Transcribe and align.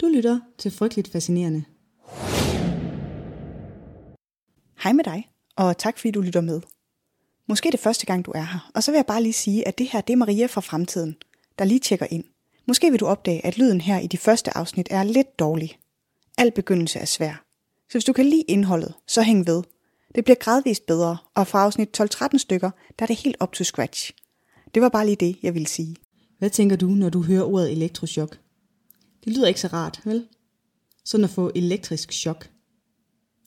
Du 0.00 0.06
lytter 0.06 0.40
til 0.58 0.70
Frygteligt 0.70 1.08
Fascinerende. 1.08 1.64
Hej 4.82 4.92
med 4.92 5.04
dig, 5.04 5.30
og 5.56 5.78
tak 5.78 5.98
fordi 5.98 6.10
du 6.10 6.20
lytter 6.20 6.40
med. 6.40 6.60
Måske 7.48 7.66
er 7.66 7.70
det 7.70 7.80
første 7.80 8.06
gang, 8.06 8.26
du 8.26 8.30
er 8.30 8.42
her, 8.42 8.70
og 8.74 8.82
så 8.82 8.90
vil 8.90 8.98
jeg 8.98 9.06
bare 9.06 9.22
lige 9.22 9.32
sige, 9.32 9.68
at 9.68 9.78
det 9.78 9.88
her 9.88 10.00
det 10.00 10.12
er 10.12 10.16
Maria 10.16 10.46
fra 10.46 10.60
fremtiden, 10.60 11.16
der 11.58 11.64
lige 11.64 11.80
tjekker 11.80 12.06
ind. 12.10 12.24
Måske 12.66 12.90
vil 12.90 13.00
du 13.00 13.06
opdage, 13.06 13.46
at 13.46 13.58
lyden 13.58 13.80
her 13.80 13.98
i 13.98 14.06
de 14.06 14.18
første 14.18 14.56
afsnit 14.56 14.88
er 14.90 15.02
lidt 15.02 15.38
dårlig. 15.38 15.78
Al 16.38 16.52
begyndelse 16.52 16.98
er 16.98 17.04
svær. 17.04 17.44
Så 17.88 17.92
hvis 17.92 18.04
du 18.04 18.12
kan 18.12 18.26
lide 18.26 18.44
indholdet, 18.48 18.94
så 19.06 19.22
hæng 19.22 19.46
ved. 19.46 19.62
Det 20.14 20.24
bliver 20.24 20.36
gradvist 20.40 20.86
bedre, 20.86 21.16
og 21.34 21.46
fra 21.46 21.64
afsnit 21.64 22.00
12-13 22.00 22.38
stykker, 22.38 22.70
der 22.98 23.02
er 23.02 23.06
det 23.06 23.16
helt 23.16 23.36
op 23.40 23.52
til 23.52 23.66
scratch. 23.66 24.12
Det 24.74 24.82
var 24.82 24.88
bare 24.88 25.06
lige 25.06 25.16
det, 25.16 25.36
jeg 25.42 25.54
ville 25.54 25.68
sige. 25.68 25.96
Hvad 26.38 26.50
tænker 26.50 26.76
du, 26.76 26.86
når 26.86 27.08
du 27.10 27.22
hører 27.22 27.44
ordet 27.44 27.72
elektrochok? 27.72 28.39
Det 29.24 29.32
lyder 29.32 29.46
ikke 29.46 29.60
så 29.60 29.66
rart, 29.66 30.00
vel? 30.04 30.26
Sådan 31.04 31.24
at 31.24 31.30
få 31.30 31.50
elektrisk 31.54 32.12
chok. 32.12 32.50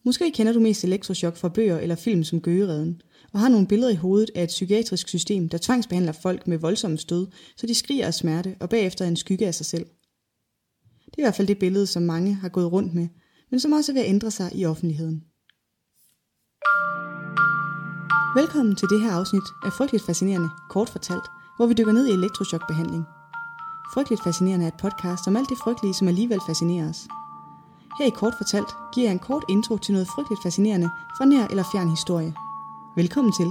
Måske 0.06 0.32
kender 0.32 0.54
du 0.54 0.60
mest 0.60 0.84
elektrochok 0.84 1.38
fra 1.38 1.50
bøger 1.50 1.80
eller 1.80 1.96
film 1.96 2.24
som 2.24 2.42
Gøgereden, 2.42 3.02
og 3.34 3.40
har 3.40 3.50
nogle 3.50 3.68
billeder 3.68 3.92
i 3.92 3.96
hovedet 3.96 4.30
af 4.36 4.44
et 4.44 4.48
psykiatrisk 4.48 5.08
system, 5.08 5.50
der 5.50 5.58
tvangsbehandler 5.58 6.12
folk 6.12 6.48
med 6.48 6.58
voldsomme 6.58 6.98
stød, 6.98 7.28
så 7.58 7.68
de 7.68 7.74
skriger 7.74 8.06
af 8.08 8.14
smerte 8.14 8.56
og 8.60 8.70
bagefter 8.70 9.06
er 9.06 9.10
en 9.10 9.16
skygge 9.16 9.48
af 9.48 9.56
sig 9.56 9.66
selv. 9.66 9.86
Det 11.06 11.18
er 11.18 11.22
i 11.22 11.26
hvert 11.26 11.36
fald 11.36 11.48
det 11.48 11.60
billede, 11.60 11.88
som 11.88 12.04
mange 12.04 12.34
har 12.34 12.50
gået 12.50 12.72
rundt 12.72 12.94
med, 12.94 13.08
men 13.52 13.60
som 13.60 13.72
også 13.72 13.92
er 13.92 13.94
ved 13.94 14.02
at 14.02 14.10
ændre 14.10 14.32
sig 14.32 14.52
i 14.56 14.66
offentligheden. 14.66 15.24
Velkommen 18.36 18.76
til 18.76 18.88
det 18.88 19.02
her 19.02 19.12
afsnit 19.12 19.48
af 19.66 19.74
Frygteligt 19.74 20.06
Fascinerende, 20.06 20.50
kort 20.70 20.90
fortalt, 20.90 21.28
hvor 21.58 21.68
vi 21.68 21.74
dykker 21.74 21.94
ned 21.94 22.08
i 22.08 22.12
elektrochokbehandling. 22.12 23.04
Frygteligt 23.94 24.24
Fascinerende 24.24 24.66
er 24.66 24.68
et 24.68 24.78
podcast 24.78 25.28
om 25.28 25.36
alt 25.36 25.50
det 25.50 25.58
frygtelige, 25.58 25.94
som 25.94 26.08
alligevel 26.08 26.40
fascinerer 26.48 26.90
os. 26.90 27.08
Her 28.00 28.06
i 28.06 28.10
Kort 28.10 28.34
Fortalt 28.38 28.72
giver 28.94 29.08
jeg 29.08 29.12
en 29.14 29.20
kort 29.20 29.44
intro 29.50 29.78
til 29.78 29.92
noget 29.94 30.08
frygteligt 30.08 30.44
fascinerende 30.44 30.90
fra 31.18 31.26
nær 31.26 31.48
eller 31.48 31.64
fjern 31.72 31.90
historie. 31.90 32.34
Velkommen 32.96 33.34
til. 33.40 33.50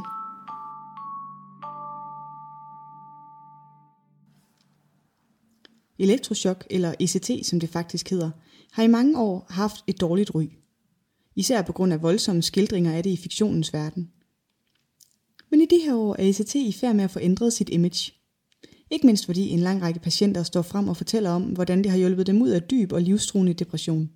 Elektrochok, 5.99 6.67
eller 6.71 6.95
ECT 7.01 7.47
som 7.47 7.61
det 7.61 7.69
faktisk 7.69 8.11
hedder, 8.11 8.31
har 8.73 8.83
i 8.83 8.87
mange 8.97 9.19
år 9.19 9.47
haft 9.51 9.85
et 9.87 10.01
dårligt 10.01 10.35
ry. 10.35 10.45
Især 11.37 11.63
på 11.63 11.73
grund 11.73 11.93
af 11.93 12.03
voldsomme 12.03 12.43
skildringer 12.43 12.93
af 12.93 13.03
det 13.03 13.11
i 13.11 13.17
fiktionens 13.17 13.73
verden. 13.73 14.11
Men 15.51 15.61
i 15.61 15.67
de 15.67 15.79
her 15.85 15.95
år 15.95 16.17
er 16.19 16.29
ECT 16.29 16.55
i 16.55 16.73
færd 16.73 16.95
med 16.95 17.05
at 17.05 17.11
få 17.11 17.19
ændret 17.23 17.53
sit 17.53 17.69
image– 17.69 18.13
ikke 18.93 19.07
mindst 19.07 19.27
fordi 19.27 19.51
en 19.51 19.59
lang 19.59 19.83
række 19.83 20.01
patienter 20.01 20.43
står 20.43 20.63
frem 20.63 20.89
og 20.89 20.97
fortæller 20.97 21.31
om, 21.31 21.43
hvordan 21.43 21.83
det 21.83 21.91
har 21.91 21.99
hjulpet 21.99 22.27
dem 22.27 22.43
ud 22.43 22.49
af 22.49 22.63
dyb 22.63 22.93
og 22.93 23.03
livstruende 23.03 23.53
depression. 23.53 24.11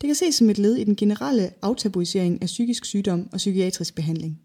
Det 0.00 0.08
kan 0.08 0.14
ses 0.14 0.34
som 0.34 0.50
et 0.50 0.58
led 0.58 0.76
i 0.76 0.84
den 0.84 0.96
generelle 0.96 1.50
aftabuisering 1.62 2.42
af 2.42 2.46
psykisk 2.46 2.84
sygdom 2.84 3.28
og 3.32 3.36
psykiatrisk 3.36 3.94
behandling. 3.94 4.40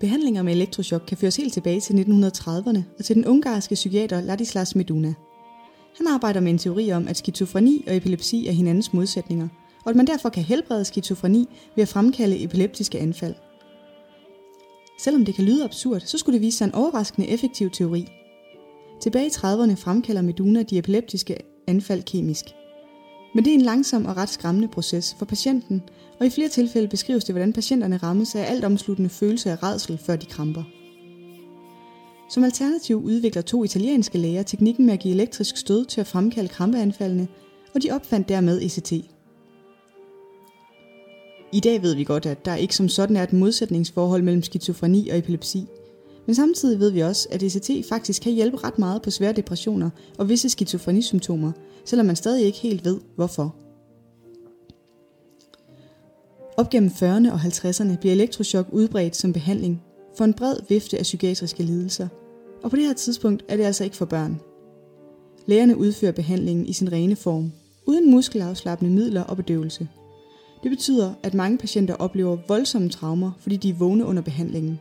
Behandlinger 0.00 0.42
med 0.42 0.52
elektrochok 0.52 1.02
kan 1.08 1.16
føres 1.16 1.36
helt 1.36 1.52
tilbage 1.52 1.80
til 1.80 1.94
1930'erne 1.94 2.82
og 2.98 3.04
til 3.04 3.16
den 3.16 3.26
ungarske 3.26 3.74
psykiater 3.74 4.20
Ladislas 4.20 4.74
Meduna. 4.74 5.14
Han 5.96 6.06
arbejder 6.06 6.40
med 6.40 6.50
en 6.50 6.58
teori 6.58 6.92
om, 6.92 7.08
at 7.08 7.16
skizofreni 7.16 7.84
og 7.86 7.96
epilepsi 7.96 8.46
er 8.46 8.52
hinandens 8.52 8.92
modsætninger, 8.92 9.48
og 9.84 9.90
at 9.90 9.96
man 9.96 10.06
derfor 10.06 10.28
kan 10.28 10.42
helbrede 10.42 10.84
skizofreni 10.84 11.48
ved 11.76 11.82
at 11.82 11.88
fremkalde 11.88 12.44
epileptiske 12.44 12.98
anfald– 12.98 13.34
Selvom 14.98 15.24
det 15.24 15.34
kan 15.34 15.44
lyde 15.44 15.64
absurd, 15.64 16.00
så 16.00 16.18
skulle 16.18 16.34
det 16.34 16.42
vise 16.42 16.58
sig 16.58 16.64
en 16.64 16.74
overraskende 16.74 17.28
effektiv 17.28 17.70
teori. 17.70 18.08
Tilbage 19.00 19.26
i 19.26 19.30
30'erne 19.30 19.74
fremkalder 19.74 20.22
Meduna 20.22 20.62
de 20.62 20.78
epileptiske 20.78 21.36
anfald 21.66 22.02
kemisk. 22.02 22.44
Men 23.34 23.44
det 23.44 23.50
er 23.50 23.54
en 23.54 23.62
langsom 23.62 24.06
og 24.06 24.16
ret 24.16 24.28
skræmmende 24.28 24.68
proces 24.68 25.16
for 25.18 25.24
patienten, 25.24 25.82
og 26.20 26.26
i 26.26 26.30
flere 26.30 26.48
tilfælde 26.48 26.88
beskrives 26.88 27.24
det, 27.24 27.32
hvordan 27.32 27.52
patienterne 27.52 27.96
rammes 27.96 28.34
af 28.34 28.50
alt 28.50 28.64
omsluttende 28.64 29.10
følelse 29.10 29.50
af 29.50 29.62
redsel, 29.62 29.98
før 29.98 30.16
de 30.16 30.26
kramper. 30.26 30.62
Som 32.30 32.44
alternativ 32.44 32.96
udvikler 32.96 33.42
to 33.42 33.64
italienske 33.64 34.18
læger 34.18 34.42
teknikken 34.42 34.86
med 34.86 34.94
at 34.94 35.00
give 35.00 35.14
elektrisk 35.14 35.56
stød 35.56 35.84
til 35.84 36.00
at 36.00 36.06
fremkalde 36.06 36.48
krampeanfaldene, 36.48 37.28
og 37.74 37.82
de 37.82 37.90
opfandt 37.90 38.28
dermed 38.28 38.62
ECT. 38.62 38.92
I 41.52 41.60
dag 41.60 41.82
ved 41.82 41.94
vi 41.94 42.04
godt, 42.04 42.26
at 42.26 42.44
der 42.44 42.54
ikke 42.54 42.76
som 42.76 42.88
sådan 42.88 43.16
er 43.16 43.22
et 43.22 43.32
modsætningsforhold 43.32 44.22
mellem 44.22 44.42
skizofreni 44.42 45.08
og 45.08 45.18
epilepsi. 45.18 45.66
Men 46.26 46.34
samtidig 46.34 46.80
ved 46.80 46.90
vi 46.90 47.00
også, 47.00 47.28
at 47.30 47.42
ECT 47.42 47.88
faktisk 47.88 48.22
kan 48.22 48.32
hjælpe 48.32 48.56
ret 48.56 48.78
meget 48.78 49.02
på 49.02 49.10
svære 49.10 49.32
depressioner 49.32 49.90
og 50.18 50.28
visse 50.28 50.48
skizofrenisymptomer, 50.48 51.52
selvom 51.84 52.06
man 52.06 52.16
stadig 52.16 52.44
ikke 52.44 52.58
helt 52.58 52.84
ved, 52.84 53.00
hvorfor. 53.16 53.54
Op 56.56 56.70
gennem 56.70 56.90
40'erne 56.90 57.32
og 57.32 57.40
50'erne 57.40 57.98
bliver 57.98 58.14
elektrochok 58.14 58.66
udbredt 58.72 59.16
som 59.16 59.32
behandling 59.32 59.82
for 60.16 60.24
en 60.24 60.34
bred 60.34 60.56
vifte 60.68 60.98
af 60.98 61.02
psykiatriske 61.02 61.62
lidelser. 61.62 62.08
Og 62.62 62.70
på 62.70 62.76
det 62.76 62.84
her 62.84 62.94
tidspunkt 62.94 63.44
er 63.48 63.56
det 63.56 63.64
altså 63.64 63.84
ikke 63.84 63.96
for 63.96 64.04
børn. 64.04 64.40
Lægerne 65.46 65.76
udfører 65.76 66.12
behandlingen 66.12 66.66
i 66.66 66.72
sin 66.72 66.92
rene 66.92 67.16
form, 67.16 67.52
uden 67.86 68.10
muskelafslappende 68.10 68.92
midler 68.92 69.22
og 69.22 69.36
bedøvelse– 69.36 69.88
det 70.62 70.70
betyder, 70.70 71.14
at 71.22 71.34
mange 71.34 71.58
patienter 71.58 71.94
oplever 71.94 72.36
voldsomme 72.48 72.88
traumer, 72.88 73.32
fordi 73.38 73.56
de 73.56 73.68
er 73.68 73.74
vågne 73.74 74.04
under 74.04 74.22
behandlingen. 74.22 74.80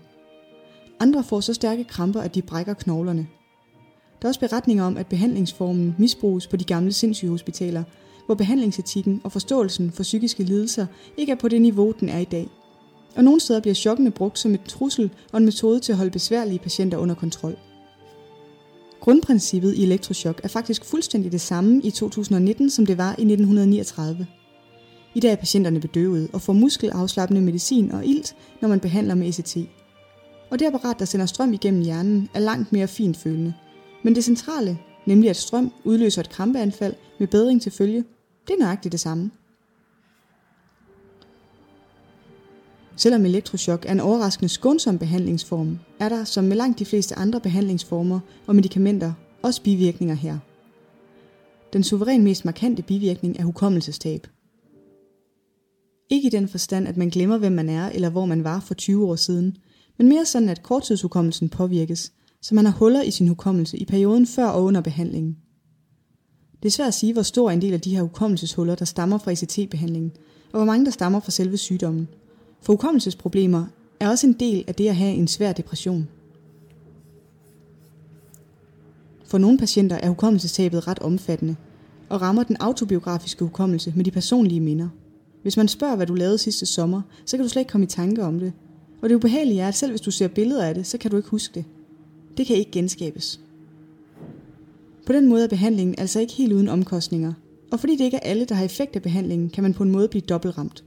Andre 0.99 1.23
får 1.23 1.39
så 1.39 1.53
stærke 1.53 1.83
kramper, 1.83 2.21
at 2.21 2.35
de 2.35 2.41
brækker 2.41 2.73
knoglerne. 2.73 3.27
Der 4.21 4.25
er 4.25 4.29
også 4.29 4.39
beretninger 4.39 4.83
om, 4.83 4.97
at 4.97 5.07
behandlingsformen 5.07 5.95
misbruges 5.97 6.47
på 6.47 6.57
de 6.57 6.63
gamle 6.63 6.93
sindssygehospitaler, 6.93 7.83
hvor 8.25 8.35
behandlingsetikken 8.35 9.21
og 9.23 9.31
forståelsen 9.31 9.91
for 9.91 10.03
psykiske 10.03 10.43
lidelser 10.43 10.85
ikke 11.17 11.31
er 11.31 11.35
på 11.35 11.47
det 11.47 11.61
niveau, 11.61 11.94
den 11.99 12.09
er 12.09 12.17
i 12.17 12.25
dag. 12.25 12.47
Og 13.15 13.23
nogle 13.23 13.39
steder 13.39 13.59
bliver 13.59 13.73
chokkene 13.73 14.11
brugt 14.11 14.39
som 14.39 14.53
et 14.53 14.63
trussel 14.63 15.11
og 15.31 15.38
en 15.38 15.45
metode 15.45 15.79
til 15.79 15.91
at 15.91 15.97
holde 15.97 16.11
besværlige 16.11 16.59
patienter 16.59 16.97
under 16.97 17.15
kontrol. 17.15 17.57
Grundprincippet 18.99 19.75
i 19.75 19.83
elektrochok 19.83 20.41
er 20.44 20.47
faktisk 20.47 20.85
fuldstændig 20.85 21.31
det 21.31 21.41
samme 21.41 21.81
i 21.83 21.91
2019, 21.91 22.69
som 22.69 22.85
det 22.85 22.97
var 22.97 23.09
i 23.09 23.21
1939. 23.21 24.27
I 25.17 25.19
dag 25.19 25.31
er 25.31 25.35
patienterne 25.35 25.79
bedøvet 25.79 26.29
og 26.33 26.41
får 26.41 26.53
muskelafslappende 26.53 27.41
medicin 27.41 27.91
og 27.91 28.05
ilt, 28.05 28.35
når 28.61 28.69
man 28.69 28.79
behandler 28.79 29.16
med 29.16 29.28
ECT. 29.28 29.57
Og 30.50 30.59
det 30.59 30.66
apparat, 30.66 31.00
der 31.00 31.05
sender 31.05 31.25
strøm 31.25 31.53
igennem 31.53 31.81
hjernen, 31.81 32.29
er 32.33 32.39
langt 32.39 32.72
mere 32.72 32.88
finfølende. 32.88 33.53
Men 34.03 34.16
det 34.16 34.23
centrale, 34.23 34.77
nemlig 35.06 35.29
at 35.29 35.35
strøm 35.35 35.72
udløser 35.83 36.22
et 36.22 36.29
krampeanfald 36.29 36.94
med 37.19 37.27
bedring 37.27 37.61
til 37.61 37.72
følge, 37.72 38.03
det 38.47 38.53
er 38.53 38.59
nøjagtigt 38.59 38.91
det 38.91 39.00
samme. 39.00 39.31
Selvom 42.95 43.25
elektrochok 43.25 43.85
er 43.85 43.91
en 43.91 44.00
overraskende 44.00 44.50
skånsom 44.50 45.00
behandlingsform, 45.00 45.79
er 46.00 46.09
der, 46.09 46.23
som 46.23 46.44
med 46.44 46.57
langt 46.57 46.79
de 46.79 46.85
fleste 46.85 47.16
andre 47.16 47.39
behandlingsformer 47.39 48.19
og 48.47 48.56
medicamenter, 48.56 49.13
også 49.41 49.61
bivirkninger 49.61 50.16
her. 50.16 50.38
Den 51.73 51.83
suveræn 51.83 52.23
mest 52.23 52.45
markante 52.45 52.81
bivirkning 52.81 53.39
er 53.39 53.44
hukommelsestab– 53.44 54.27
ikke 56.09 56.28
i 56.28 56.29
den 56.29 56.47
forstand, 56.47 56.88
at 56.88 56.97
man 56.97 57.09
glemmer, 57.09 57.38
hvem 57.38 57.51
man 57.51 57.69
er 57.69 57.90
eller 57.90 58.09
hvor 58.09 58.25
man 58.25 58.44
var 58.44 58.59
for 58.59 58.73
20 58.73 59.06
år 59.06 59.16
siden, 59.16 59.57
men 59.97 60.09
mere 60.09 60.25
sådan, 60.25 60.50
at 60.50 60.63
korttidshukommelsen 60.63 61.50
påvirkes, 61.50 62.12
så 62.41 62.56
man 62.56 62.66
har 62.66 62.72
huller 62.72 63.01
i 63.01 63.12
sin 63.12 63.28
hukommelse 63.28 63.78
i 63.78 63.85
perioden 63.85 64.28
før 64.28 64.45
og 64.45 64.63
under 64.63 64.81
behandlingen. 64.81 65.38
Det 66.63 66.69
er 66.69 66.72
svært 66.72 66.88
at 66.88 66.94
sige, 66.94 67.13
hvor 67.13 67.22
stor 67.22 67.51
en 67.51 67.62
del 67.62 67.73
af 67.73 67.81
de 67.81 67.95
her 67.95 68.01
hukommelseshuller, 68.01 68.75
der 68.75 68.85
stammer 68.85 69.18
fra 69.18 69.31
ECT-behandlingen, 69.31 70.12
og 70.51 70.59
hvor 70.59 70.66
mange 70.66 70.85
der 70.85 70.91
stammer 70.91 71.19
fra 71.19 71.31
selve 71.31 71.57
sygdommen. 71.57 72.07
For 72.62 72.74
hukommelsesproblemer 72.74 73.66
er 74.00 74.09
også 74.09 74.28
en 74.28 74.34
del 74.34 74.63
af 74.68 74.75
det 74.75 74.88
at 74.88 74.95
have 74.95 75.13
en 75.13 75.28
svær 75.28 75.53
depression. 75.53 76.07
For 79.25 79.38
nogle 79.38 79.57
patienter 79.57 79.95
er 79.95 80.09
hukommelsestabet 80.09 80.88
ret 80.88 81.00
omfattende, 81.00 81.56
og 82.10 82.21
rammer 82.21 82.44
den 82.44 82.57
autobiografiske 82.60 83.44
hukommelse 83.44 83.94
med 83.95 84.06
de 84.06 84.12
personlige 84.12 84.62
minder– 84.62 84.89
hvis 85.47 85.57
man 85.57 85.67
spørger, 85.67 85.95
hvad 85.95 86.07
du 86.07 86.13
lavede 86.13 86.38
sidste 86.38 86.65
sommer, 86.65 87.01
så 87.25 87.38
kan 87.38 87.44
du 87.44 87.49
slet 87.49 87.61
ikke 87.61 87.71
komme 87.71 87.85
i 87.85 87.88
tanke 87.88 88.23
om 88.23 88.39
det. 88.39 88.53
Og 89.01 89.09
det 89.09 89.15
ubehagelige 89.15 89.61
er, 89.61 89.67
at 89.67 89.75
selv 89.75 89.91
hvis 89.91 90.01
du 90.01 90.11
ser 90.11 90.27
billeder 90.27 90.65
af 90.65 90.75
det, 90.75 90.88
så 90.88 90.97
kan 90.97 91.11
du 91.11 91.17
ikke 91.17 91.29
huske 91.29 91.53
det. 91.55 91.65
Det 92.38 92.47
kan 92.47 92.55
ikke 92.55 92.71
genskabes. 92.71 93.39
På 95.05 95.13
den 95.13 95.27
måde 95.27 95.44
er 95.44 95.47
behandlingen 95.47 95.95
altså 95.97 96.19
ikke 96.19 96.33
helt 96.33 96.53
uden 96.53 96.69
omkostninger, 96.69 97.33
og 97.71 97.79
fordi 97.79 97.95
det 97.95 98.03
ikke 98.03 98.17
er 98.17 98.29
alle, 98.29 98.45
der 98.45 98.55
har 98.55 98.65
effekt 98.65 98.95
af 98.95 99.01
behandlingen, 99.01 99.49
kan 99.49 99.63
man 99.63 99.73
på 99.73 99.83
en 99.83 99.91
måde 99.91 100.07
blive 100.07 100.21
dobbeltramt. 100.21 100.83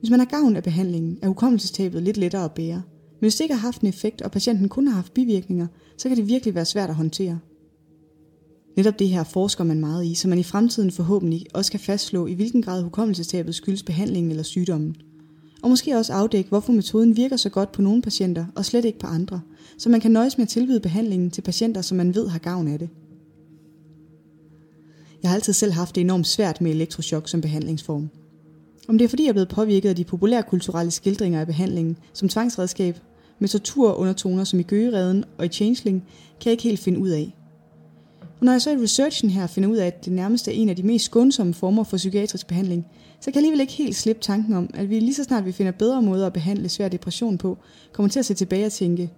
Hvis 0.00 0.10
man 0.10 0.18
har 0.18 0.26
gavn 0.26 0.56
af 0.56 0.62
behandlingen, 0.62 1.18
er 1.22 1.28
hukommelsestabet 1.28 2.02
lidt 2.02 2.16
lettere 2.16 2.44
at 2.44 2.52
bære. 2.52 2.82
Men 3.20 3.20
hvis 3.20 3.36
det 3.36 3.44
ikke 3.44 3.54
har 3.54 3.60
haft 3.60 3.80
en 3.80 3.88
effekt, 3.88 4.22
og 4.22 4.30
patienten 4.30 4.68
kun 4.68 4.86
har 4.86 4.94
haft 4.94 5.14
bivirkninger, 5.14 5.66
så 5.96 6.08
kan 6.08 6.16
det 6.16 6.28
virkelig 6.28 6.54
være 6.54 6.64
svært 6.64 6.88
at 6.88 6.96
håndtere. 6.96 7.38
Netop 8.78 8.98
det 8.98 9.08
her 9.08 9.24
forsker 9.24 9.64
man 9.64 9.80
meget 9.80 10.06
i, 10.06 10.14
så 10.14 10.28
man 10.28 10.38
i 10.38 10.42
fremtiden 10.42 10.90
forhåbentlig 10.90 11.46
også 11.54 11.70
kan 11.70 11.80
fastslå, 11.80 12.26
i 12.26 12.32
hvilken 12.32 12.62
grad 12.62 12.82
hukommelsestabet 12.82 13.54
skyldes 13.54 13.82
behandlingen 13.82 14.30
eller 14.30 14.42
sygdommen. 14.42 14.96
Og 15.62 15.70
måske 15.70 15.96
også 15.96 16.12
afdække, 16.12 16.48
hvorfor 16.48 16.72
metoden 16.72 17.16
virker 17.16 17.36
så 17.36 17.48
godt 17.48 17.72
på 17.72 17.82
nogle 17.82 18.02
patienter, 18.02 18.46
og 18.56 18.64
slet 18.64 18.84
ikke 18.84 18.98
på 18.98 19.06
andre, 19.06 19.40
så 19.78 19.88
man 19.88 20.00
kan 20.00 20.10
nøjes 20.10 20.38
med 20.38 20.42
at 20.42 20.48
tilbyde 20.48 20.80
behandlingen 20.80 21.30
til 21.30 21.42
patienter, 21.42 21.82
som 21.82 21.96
man 21.96 22.14
ved 22.14 22.28
har 22.28 22.38
gavn 22.38 22.68
af 22.68 22.78
det. 22.78 22.88
Jeg 25.22 25.30
har 25.30 25.34
altid 25.34 25.52
selv 25.52 25.72
haft 25.72 25.94
det 25.94 26.00
enormt 26.00 26.26
svært 26.26 26.60
med 26.60 26.70
elektroshock 26.70 27.28
som 27.28 27.40
behandlingsform. 27.40 28.08
Om 28.88 28.98
det 28.98 29.04
er 29.04 29.08
fordi, 29.08 29.22
jeg 29.22 29.28
er 29.28 29.32
blevet 29.32 29.48
påvirket 29.48 29.88
af 29.88 29.96
de 29.96 30.04
populære 30.04 30.42
kulturelle 30.42 30.90
skildringer 30.90 31.40
af 31.40 31.46
behandlingen 31.46 31.96
som 32.12 32.28
tvangsredskab, 32.28 32.98
med 33.38 33.48
torturundertoner 33.48 34.44
som 34.44 34.60
i 34.60 34.62
Gøgereden 34.62 35.24
og 35.38 35.44
i 35.44 35.48
Changeling, 35.48 36.04
kan 36.40 36.50
jeg 36.50 36.52
ikke 36.52 36.62
helt 36.62 36.80
finde 36.80 36.98
ud 36.98 37.08
af. 37.08 37.37
Og 38.40 38.44
når 38.44 38.52
jeg 38.52 38.62
så 38.62 38.70
i 38.70 38.76
researchen 38.76 39.30
her 39.30 39.46
finder 39.46 39.68
ud 39.68 39.76
af, 39.76 39.86
at 39.86 40.04
det 40.04 40.12
nærmest 40.12 40.48
er 40.48 40.52
en 40.52 40.68
af 40.68 40.76
de 40.76 40.82
mest 40.82 41.04
skånsomme 41.04 41.54
former 41.54 41.84
for 41.84 41.96
psykiatrisk 41.96 42.46
behandling, 42.46 42.86
så 43.20 43.24
kan 43.24 43.34
jeg 43.34 43.38
alligevel 43.38 43.60
ikke 43.60 43.72
helt 43.72 43.96
slippe 43.96 44.22
tanken 44.22 44.54
om, 44.54 44.70
at 44.74 44.90
vi 44.90 45.00
lige 45.00 45.14
så 45.14 45.24
snart 45.24 45.44
vi 45.44 45.52
finder 45.52 45.72
bedre 45.72 46.02
måder 46.02 46.26
at 46.26 46.32
behandle 46.32 46.68
svær 46.68 46.88
depression 46.88 47.38
på, 47.38 47.58
kommer 47.92 48.10
til 48.10 48.18
at 48.18 48.26
se 48.26 48.34
tilbage 48.34 48.66
og 48.66 48.72
tænke, 48.72 49.10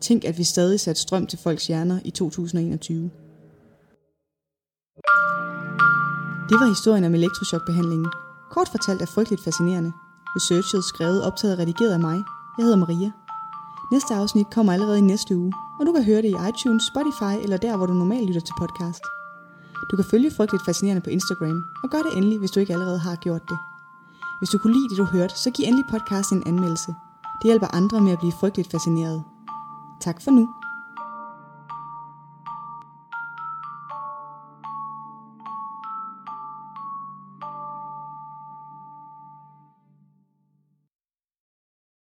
tænk 0.00 0.24
at 0.24 0.38
vi 0.38 0.44
stadig 0.44 0.80
satte 0.80 1.00
strøm 1.00 1.26
til 1.26 1.38
folks 1.38 1.66
hjerner 1.66 1.98
i 2.04 2.10
2021. 2.10 3.10
Det 6.48 6.56
var 6.60 6.68
historien 6.68 7.04
om 7.04 7.14
elektroshockbehandlingen. 7.14 8.06
Kort 8.50 8.68
fortalt 8.68 9.02
er 9.02 9.06
frygteligt 9.06 9.44
fascinerende. 9.44 9.92
Researchet, 10.36 10.84
skrevet, 10.84 11.22
optaget 11.22 11.54
og 11.54 11.60
redigeret 11.60 11.92
af 11.92 12.00
mig. 12.00 12.22
Jeg 12.58 12.64
hedder 12.64 12.76
Maria. 12.76 13.10
Næste 13.92 14.14
afsnit 14.14 14.50
kommer 14.50 14.72
allerede 14.72 14.98
i 14.98 15.00
næste 15.12 15.36
uge, 15.36 15.52
og 15.80 15.86
du 15.86 15.92
kan 15.92 16.04
høre 16.04 16.22
det 16.22 16.28
i 16.28 16.48
iTunes, 16.48 16.82
Spotify 16.92 17.34
eller 17.42 17.56
der, 17.56 17.76
hvor 17.76 17.86
du 17.86 17.92
normalt 17.92 18.26
lytter 18.26 18.40
til 18.40 18.54
podcast. 18.58 19.02
Du 19.90 19.96
kan 19.96 20.04
følge 20.04 20.30
Frygteligt 20.30 20.64
Fascinerende 20.64 21.02
på 21.02 21.10
Instagram, 21.10 21.62
og 21.82 21.90
gør 21.90 21.98
det 21.98 22.16
endelig, 22.16 22.38
hvis 22.38 22.50
du 22.50 22.60
ikke 22.60 22.72
allerede 22.72 22.98
har 22.98 23.16
gjort 23.16 23.48
det. 23.48 23.58
Hvis 24.38 24.48
du 24.48 24.58
kunne 24.58 24.72
lide 24.72 24.88
det, 24.88 24.98
du 24.98 25.04
hørte, 25.04 25.34
så 25.38 25.50
giv 25.50 25.64
endelig 25.66 25.86
podcasten 25.90 26.38
en 26.38 26.46
anmeldelse. 26.46 26.94
Det 27.42 27.44
hjælper 27.50 27.74
andre 27.74 28.00
med 28.00 28.12
at 28.12 28.18
blive 28.18 28.32
frygteligt 28.40 28.70
fascineret. 28.70 29.22
Tak 30.00 30.22
for 30.22 30.30
nu. 30.30 30.48